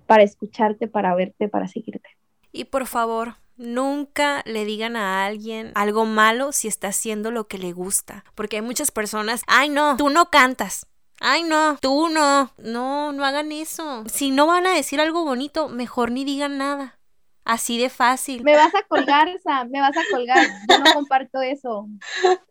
[0.06, 2.10] para escucharte, para verte, para seguirte.
[2.52, 7.58] Y por favor, Nunca le digan a alguien algo malo si está haciendo lo que
[7.58, 8.24] le gusta.
[8.34, 10.86] Porque hay muchas personas, ay no, tú no cantas.
[11.24, 12.50] Ay, no, tú no.
[12.58, 14.02] No, no hagan eso.
[14.12, 16.98] Si no van a decir algo bonito, mejor ni digan nada.
[17.44, 18.42] Así de fácil.
[18.44, 20.46] Me vas a colgar, Sam, me vas a colgar.
[20.68, 21.88] Yo no comparto eso.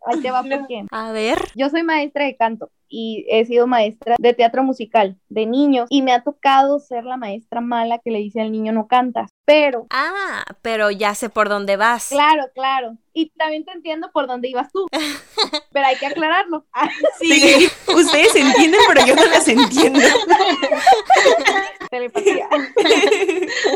[0.06, 0.84] Ahí te va por qué.
[0.90, 1.38] A ver.
[1.54, 6.02] Yo soy maestra de canto y he sido maestra de teatro musical de niños y
[6.02, 9.86] me ha tocado ser la maestra mala que le dice al niño no cantas, pero...
[9.88, 12.10] Ah, pero ya sé por dónde vas.
[12.10, 12.98] Claro, claro.
[13.14, 14.86] Y también te entiendo por dónde ibas tú,
[15.72, 16.66] pero hay que aclararlo.
[17.18, 20.00] Sí, ustedes entienden, pero yo no las entiendo.
[21.90, 22.48] Telepatía.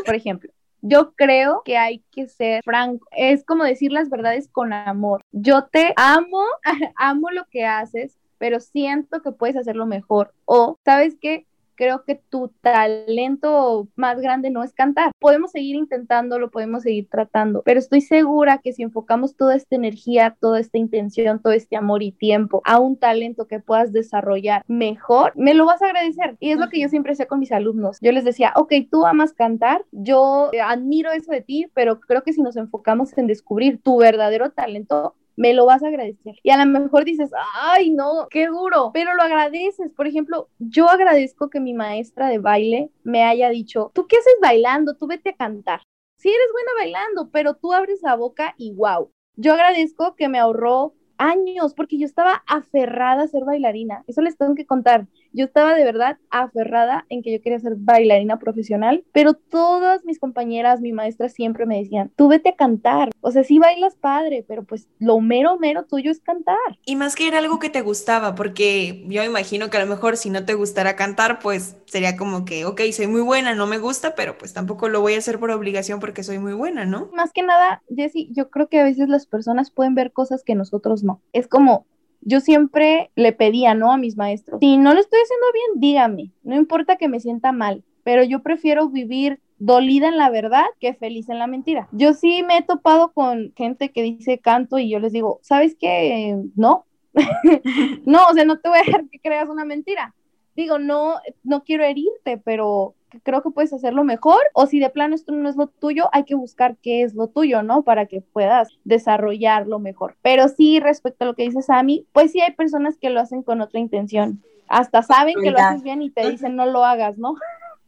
[0.04, 0.50] Por ejemplo,
[0.88, 3.06] yo creo que hay que ser franco.
[3.12, 5.22] Es como decir las verdades con amor.
[5.32, 6.42] Yo te amo,
[6.96, 10.32] amo lo que haces, pero siento que puedes hacerlo mejor.
[10.44, 11.46] O, ¿sabes qué?
[11.76, 15.12] Creo que tu talento más grande no es cantar.
[15.18, 20.36] Podemos seguir intentándolo, podemos seguir tratando, pero estoy segura que si enfocamos toda esta energía,
[20.40, 25.32] toda esta intención, todo este amor y tiempo a un talento que puedas desarrollar mejor,
[25.36, 26.36] me lo vas a agradecer.
[26.40, 27.98] Y es lo que yo siempre hacía con mis alumnos.
[28.00, 32.32] Yo les decía, ok, tú amas cantar, yo admiro eso de ti, pero creo que
[32.32, 36.36] si nos enfocamos en descubrir tu verdadero talento, me lo vas a agradecer.
[36.42, 39.92] Y a lo mejor dices, ay, no, qué duro, pero lo agradeces.
[39.92, 44.34] Por ejemplo, yo agradezco que mi maestra de baile me haya dicho, ¿tú qué haces
[44.40, 44.96] bailando?
[44.96, 45.82] Tú vete a cantar.
[46.18, 49.10] Sí eres buena bailando, pero tú abres la boca y wow.
[49.36, 54.04] Yo agradezco que me ahorró años, porque yo estaba aferrada a ser bailarina.
[54.06, 55.06] Eso les tengo que contar.
[55.36, 60.18] Yo estaba de verdad aferrada en que yo quería ser bailarina profesional, pero todas mis
[60.18, 63.10] compañeras, mi maestra siempre me decían, tú vete a cantar.
[63.20, 66.56] O sea, sí bailas padre, pero pues lo mero, mero tuyo es cantar.
[66.86, 70.16] Y más que era algo que te gustaba, porque yo imagino que a lo mejor
[70.16, 73.76] si no te gustara cantar, pues sería como que, ok, soy muy buena, no me
[73.76, 77.10] gusta, pero pues tampoco lo voy a hacer por obligación porque soy muy buena, ¿no?
[77.12, 80.54] Más que nada, Jessie, yo creo que a veces las personas pueden ver cosas que
[80.54, 81.20] nosotros no.
[81.34, 81.84] Es como,
[82.20, 83.92] yo siempre le pedía, ¿no?
[83.92, 87.52] A mis maestros, si no lo estoy haciendo bien, dígame, no importa que me sienta
[87.52, 91.88] mal, pero yo prefiero vivir dolida en la verdad que feliz en la mentira.
[91.92, 95.76] Yo sí me he topado con gente que dice canto y yo les digo, ¿sabes
[95.78, 96.36] qué?
[96.54, 96.86] No.
[98.06, 100.14] no, o sea, no te voy a dejar que creas una mentira.
[100.56, 105.14] Digo, no, no quiero herirte, pero creo que puedes hacerlo mejor o si de plano
[105.14, 107.82] esto no es lo tuyo, hay que buscar qué es lo tuyo, ¿no?
[107.82, 110.16] Para que puedas desarrollarlo mejor.
[110.22, 113.42] Pero sí, respecto a lo que dices Sammy, pues sí hay personas que lo hacen
[113.42, 114.42] con otra intención.
[114.68, 117.36] Hasta saben que lo haces bien y te dicen no lo hagas, ¿no?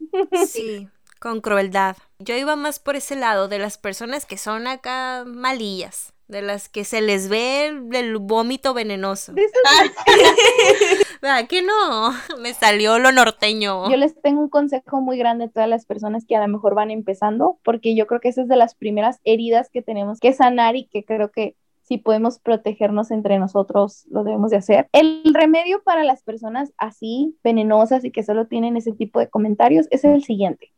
[0.46, 1.96] Sí, con crueldad.
[2.18, 6.68] Yo iba más por ese lado de las personas que son acá malillas, de las
[6.68, 9.35] que se les ve el, vómito venenoso.
[11.20, 12.11] ¿Verdad no?
[12.42, 13.90] Me salió lo norteño.
[13.90, 16.74] Yo les tengo un consejo muy grande a todas las personas que a lo mejor
[16.74, 20.33] van empezando, porque yo creo que esa es de las primeras heridas que tenemos que
[20.33, 24.88] sanar y que creo que si podemos protegernos entre nosotros, lo debemos de hacer.
[24.92, 29.87] El remedio para las personas así, venenosas y que solo tienen ese tipo de comentarios
[29.90, 30.70] es el siguiente.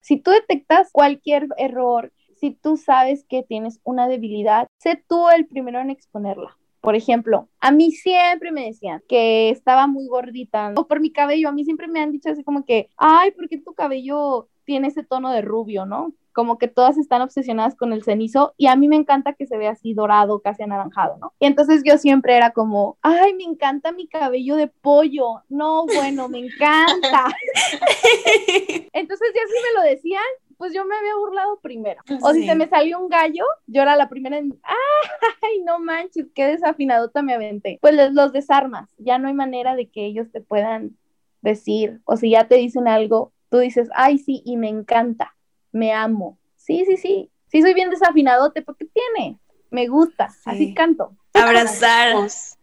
[0.00, 5.46] Si tú detectas cualquier error, si tú sabes que tienes una debilidad, sé tú el
[5.46, 6.56] primero en exponerla.
[6.86, 11.48] Por ejemplo, a mí siempre me decían que estaba muy gordita o por mi cabello.
[11.48, 14.86] A mí siempre me han dicho así como que, ay, ¿por qué tu cabello tiene
[14.86, 16.12] ese tono de rubio, no?
[16.32, 19.56] Como que todas están obsesionadas con el cenizo y a mí me encanta que se
[19.56, 21.32] vea así dorado, casi anaranjado, ¿no?
[21.40, 25.42] Y entonces yo siempre era como, ay, me encanta mi cabello de pollo.
[25.48, 27.26] No, bueno, me encanta.
[28.92, 30.22] entonces ya sí me lo decían
[30.56, 32.02] pues yo me había burlado primero.
[32.22, 36.26] O si se me salió un gallo, yo era la primera en, ¡ay, no manches,
[36.34, 37.78] qué desafinadota me aventé!
[37.80, 40.96] Pues los desarmas, ya no hay manera de que ellos te puedan
[41.42, 45.36] decir, o si ya te dicen algo, tú dices, ¡ay, sí, y me encanta,
[45.72, 46.38] me amo!
[46.56, 49.38] Sí, sí, sí, sí soy bien desafinadote, porque tiene,
[49.70, 51.12] me gusta, así canto.
[51.34, 52.14] Abrazar.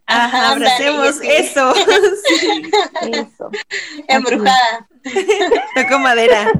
[0.06, 1.72] Ajá, abracemos eso.
[3.10, 3.50] Eso.
[4.08, 4.88] Embrujada.
[5.74, 6.52] Toco madera.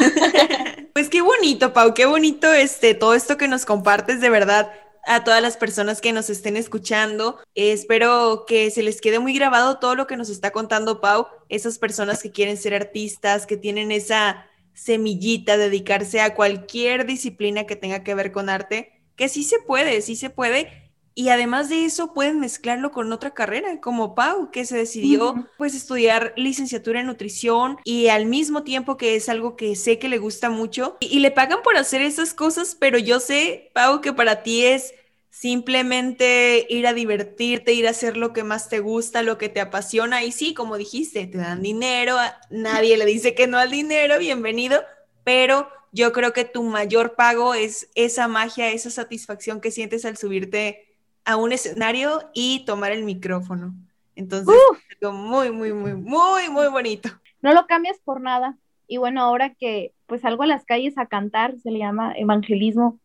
[0.94, 4.72] pues qué bonito, Pau, qué bonito este, todo esto que nos compartes, de verdad
[5.06, 7.38] a todas las personas que nos estén escuchando.
[7.54, 11.78] espero que se les quede muy grabado todo lo que nos está contando Pau, esas
[11.78, 18.02] personas que quieren ser artistas, que tienen esa semillita, dedicarse a cualquier disciplina que tenga
[18.02, 20.79] que ver con arte, que sí se puede, sí se puede
[21.14, 25.74] y además de eso pueden mezclarlo con otra carrera, como Pau, que se decidió pues
[25.74, 30.18] estudiar licenciatura en nutrición y al mismo tiempo que es algo que sé que le
[30.18, 34.42] gusta mucho y, le pagan por hacer esas cosas, pero yo sé, Pau, que para
[34.42, 34.94] ti es
[35.30, 39.60] simplemente ir a divertirte, ir a hacer lo que más te gusta, lo que te
[39.60, 42.16] apasiona y sí, como dijiste, te dan dinero,
[42.50, 44.82] nadie le dice que no al dinero, bienvenido,
[45.24, 50.16] pero yo creo que tu mayor pago es esa magia, esa satisfacción que sientes al
[50.16, 50.89] subirte
[51.30, 53.74] a un escenario y tomar el micrófono.
[54.16, 54.54] Entonces,
[54.90, 57.08] es algo muy, muy, muy, muy, muy bonito.
[57.40, 58.58] No lo cambias por nada.
[58.86, 62.98] Y bueno, ahora que pues salgo a las calles a cantar, se le llama evangelismo.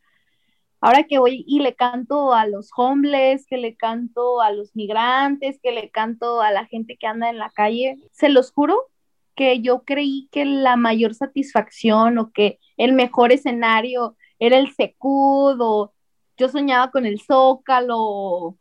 [0.82, 5.60] Ahora que voy y le canto a los homeless, que le canto a los migrantes,
[5.62, 8.90] que le canto a la gente que anda en la calle, se los juro
[9.36, 15.58] que yo creí que la mayor satisfacción o que el mejor escenario era el Secud
[15.60, 15.94] o
[16.38, 18.58] yo soñaba con el Zócalo,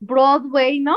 [0.00, 0.96] Broadway, ¿no?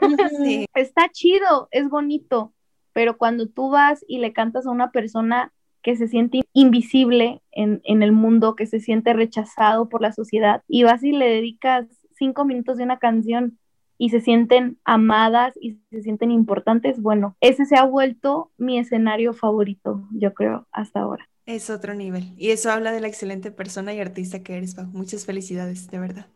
[0.44, 0.66] Sí.
[0.74, 2.52] Está chido, es bonito,
[2.92, 7.80] pero cuando tú vas y le cantas a una persona que se siente invisible en,
[7.84, 11.86] en, el mundo, que se siente rechazado por la sociedad, y vas y le dedicas
[12.12, 13.58] cinco minutos de una canción,
[13.96, 19.34] y se sienten amadas y se sienten importantes, bueno, ese se ha vuelto mi escenario
[19.34, 21.29] favorito, yo creo, hasta ahora.
[21.46, 22.32] Es otro nivel.
[22.36, 24.86] Y eso habla de la excelente persona y artista que eres, Pau.
[24.86, 26.26] Muchas felicidades, de verdad.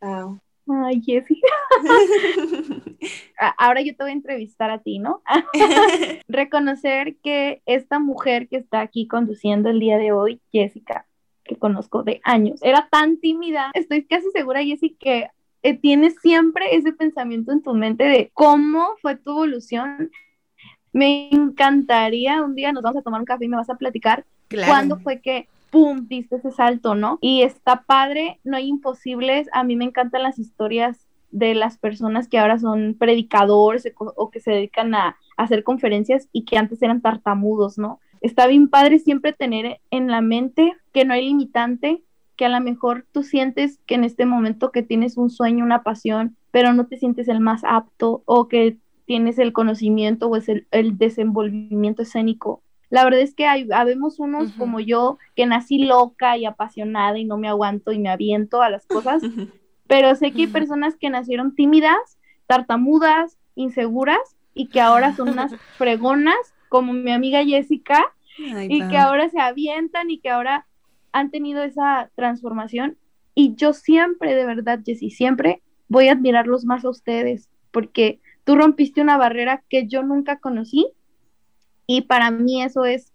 [0.00, 1.40] Ay, Jessie.
[3.58, 5.22] Ahora yo te voy a entrevistar a ti, ¿no?
[6.28, 11.06] Reconocer que esta mujer que está aquí conduciendo el día de hoy, Jessica,
[11.44, 13.70] que conozco de años, era tan tímida.
[13.74, 15.28] Estoy casi segura, Jessie, que
[15.62, 20.10] eh, tienes siempre ese pensamiento en tu mente de cómo fue tu evolución.
[20.92, 24.24] Me encantaría, un día nos vamos a tomar un café y me vas a platicar
[24.66, 26.06] cuándo fue que ¡pum!
[26.08, 27.18] diste ese salto, ¿no?
[27.20, 29.48] Y está padre, no hay imposibles.
[29.52, 34.40] A mí me encantan las historias de las personas que ahora son predicadores o que
[34.40, 37.98] se dedican a, hacer conferencias y que antes eran tartamudos, ¿no?
[38.20, 42.02] Está bien padre siempre tener en la mente que no hay limitante,
[42.36, 45.82] que a lo mejor tú sientes que en este momento que tienes un sueño, una
[45.82, 50.50] pasión, pero no te sientes el más apto o que tienes el conocimiento o es
[50.50, 55.84] el, el desenvolvimiento escénico la verdad es que hay, habemos unos como yo que nací
[55.84, 59.22] loca y apasionada y no me aguanto y me aviento a las cosas,
[59.86, 65.54] pero sé que hay personas que nacieron tímidas, tartamudas, inseguras y que ahora son unas
[65.78, 68.04] fregonas como mi amiga Jessica
[68.36, 70.66] y que ahora se avientan y que ahora
[71.12, 72.96] han tenido esa transformación.
[73.34, 78.56] Y yo siempre, de verdad, Jessie, siempre voy a admirarlos más a ustedes porque tú
[78.56, 80.88] rompiste una barrera que yo nunca conocí
[81.92, 83.12] y para mí eso es,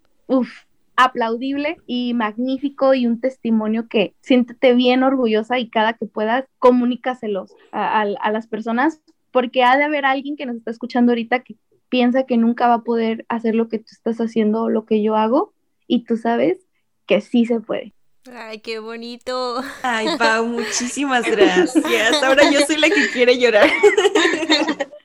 [0.96, 7.54] aplaudible y magnífico y un testimonio que siéntete bien orgullosa y cada que puedas comunícaselos
[7.72, 11.56] a, a, las personas porque ha de haber alguien que nos está escuchando ahorita que
[11.88, 15.02] piensa que nunca va a poder hacer lo que tú estás haciendo o lo que
[15.02, 15.54] yo hago
[15.86, 16.58] y tú sabes
[17.06, 17.94] que sí se puede.
[18.30, 19.62] Ay, qué bonito.
[19.82, 22.22] Ay, Pau, muchísimas gracias.
[22.22, 23.70] Ahora yo soy la que quiere llorar.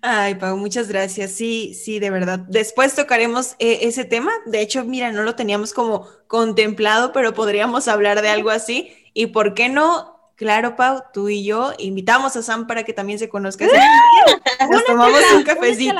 [0.00, 1.32] Ay, Pau, muchas gracias.
[1.32, 2.40] Sí, sí, de verdad.
[2.48, 4.32] Después tocaremos eh, ese tema.
[4.46, 8.92] De hecho, mira, no lo teníamos como contemplado, pero podríamos hablar de algo así.
[9.14, 13.18] Y por qué no, claro, Pau, tú y yo invitamos a Sam para que también
[13.18, 13.66] se conozca.
[14.70, 15.94] Nos tomamos un cafecito.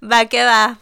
[0.00, 0.78] Va que va.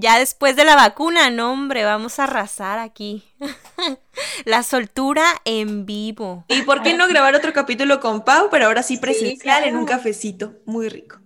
[0.00, 3.24] Ya después de la vacuna, no, hombre, vamos a arrasar aquí.
[4.44, 6.44] la soltura en vivo.
[6.46, 9.86] ¿Y por qué no grabar otro capítulo con Pau, pero ahora sí presencial en un
[9.86, 10.54] cafecito?
[10.66, 11.18] Muy rico.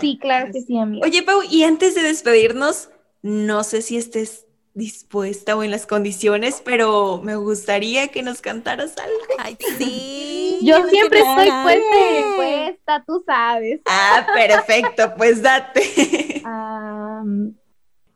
[0.00, 1.04] Sí, claro que sí, amiga.
[1.04, 2.90] Oye, Pau, y antes de despedirnos,
[3.20, 8.96] no sé si estés dispuesta o en las condiciones, pero me gustaría que nos cantaras
[8.96, 9.18] algo.
[9.38, 10.60] Ay, sí.
[10.62, 13.80] Yo siempre estoy puesta y dispuesta, tú sabes.
[13.86, 16.42] Ah, perfecto, pues date.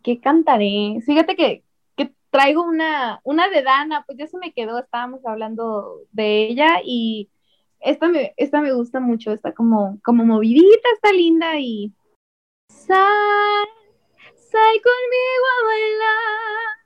[0.07, 1.01] ¿Qué cantaré?
[1.05, 1.65] Fíjate que,
[1.97, 6.81] que traigo una, una de Dana, pues ya se me quedó, estábamos hablando de ella
[6.85, 7.29] y
[7.81, 11.93] esta me, esta me gusta mucho, está como, como movidita, está linda y...
[12.69, 13.67] Sal,
[14.37, 16.77] sal conmigo a bailar,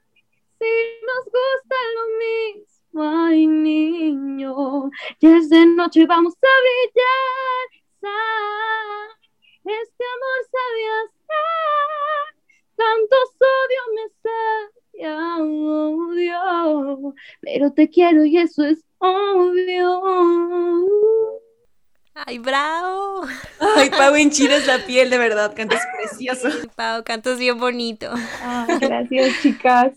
[0.59, 0.71] si
[1.05, 7.69] nos gusta lo mismo, ay niño, ya es de noche, vamos a brillar,
[8.01, 9.11] sal,
[9.63, 12.20] este amor sabía ser,
[12.81, 20.01] tanto odio me sabía odio, pero te quiero y eso es obvio.
[22.27, 23.23] ¡Ay, bravo!
[23.77, 26.49] Ay, Pau, enchinas la piel, de verdad, cantas precioso.
[26.77, 28.13] Pau, cantas bien bonito.
[28.81, 29.93] gracias, chicas.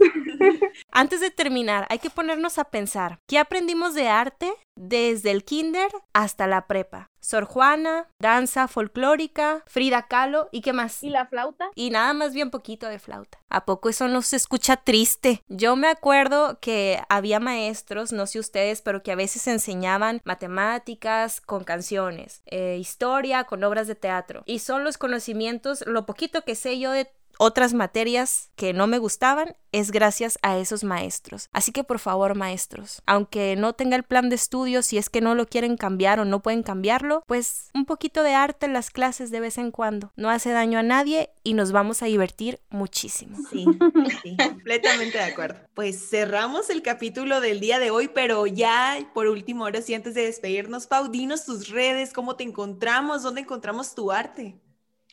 [0.92, 5.90] Antes de terminar, hay que ponernos a pensar, ¿qué aprendimos de arte desde el kinder
[6.14, 7.10] hasta la prepa?
[7.24, 11.02] Sor Juana, danza folclórica, Frida Kahlo y qué más.
[11.04, 11.70] ¿Y la flauta?
[11.74, 13.40] Y nada más bien poquito de flauta.
[13.50, 15.42] ¿A poco eso no se escucha triste?
[15.48, 21.40] Yo me acuerdo que había maestros, no sé ustedes, pero que a veces enseñaban matemáticas
[21.40, 24.44] con canciones, eh, historia con obras de teatro.
[24.46, 28.98] Y son los conocimientos, lo poquito que sé yo de otras materias que no me
[28.98, 31.50] gustaban es gracias a esos maestros.
[31.52, 35.22] Así que por favor, maestros, aunque no tenga el plan de estudio, si es que
[35.22, 38.92] no lo quieren cambiar o no pueden cambiarlo, pues un poquito de arte en las
[38.92, 40.12] clases de vez en cuando.
[40.16, 43.38] No hace daño a nadie y nos vamos a divertir muchísimo.
[43.52, 43.66] Sí,
[44.24, 45.60] sí, completamente de acuerdo.
[45.74, 50.14] Pues cerramos el capítulo del día de hoy, pero ya por último, ahora sí, antes
[50.14, 54.60] de despedirnos, Pau, dinos tus redes, cómo te encontramos, dónde encontramos tu arte.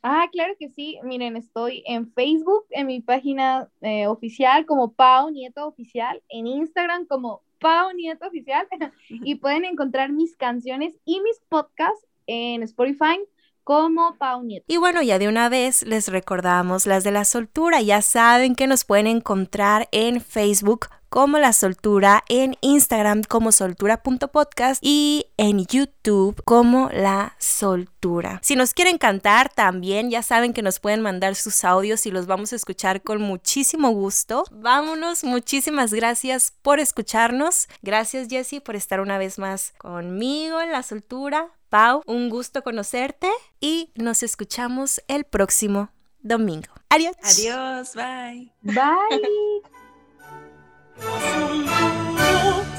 [0.03, 0.99] Ah, claro que sí.
[1.03, 7.07] Miren, estoy en Facebook, en mi página eh, oficial como Pau Nieto Oficial, en Instagram
[7.07, 8.67] como Pau Nieto Oficial
[9.09, 13.21] y pueden encontrar mis canciones y mis podcasts en Spotify
[13.64, 14.42] como Pau.
[14.67, 17.81] Y bueno, ya de una vez les recordamos las de la soltura.
[17.81, 24.81] Ya saben que nos pueden encontrar en Facebook como La Soltura, en Instagram como soltura.podcast
[24.81, 28.38] y en YouTube como La Soltura.
[28.42, 32.27] Si nos quieren cantar también, ya saben que nos pueden mandar sus audios y los
[32.27, 34.44] vamos a escuchar con muchísimo gusto.
[34.52, 37.67] Vámonos, muchísimas gracias por escucharnos.
[37.83, 41.50] Gracias Jessie por estar una vez más conmigo en La Soltura.
[41.71, 45.90] Pau, un gusto conocerte y nos escuchamos el próximo
[46.21, 46.66] domingo.
[46.88, 47.14] Adiós.
[47.23, 48.52] Adiós, bye.
[48.62, 49.23] Bye.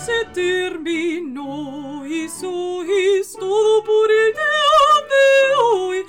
[0.06, 6.06] se terminó y sois todo por el día de hoy.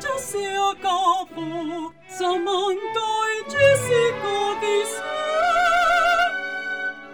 [0.00, 1.92] Ya se acabó.
[2.08, 5.02] Samantha y Jessica dicen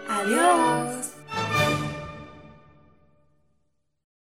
[0.07, 1.14] Adiós.